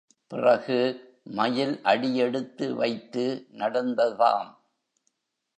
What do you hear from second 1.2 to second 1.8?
மயில்